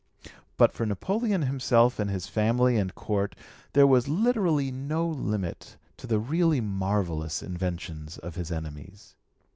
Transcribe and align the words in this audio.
But 0.57 0.71
for 0.71 0.83
Napoleon 0.83 1.43
himself 1.43 1.99
and 1.99 2.09
his 2.09 2.25
family 2.25 2.75
and 2.75 2.95
Court 2.95 3.35
there 3.73 3.85
was 3.85 4.07
literally 4.07 4.71
no 4.71 5.07
limit 5.07 5.77
to 5.97 6.07
the 6.07 6.17
really 6.17 6.59
marvellous 6.59 7.43
inventions 7.43 8.17
of 8.17 8.33
his 8.33 8.51
enemies. 8.51 9.13